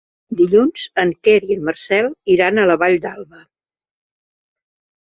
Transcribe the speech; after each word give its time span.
Dilluns 0.37 0.85
en 1.03 1.11
Quer 1.27 1.35
i 1.49 1.57
en 1.57 1.61
Marcel 1.69 2.09
iran 2.37 2.61
a 2.61 2.67
la 2.73 2.81
Vall 2.87 2.99
d'Alba. 3.05 3.47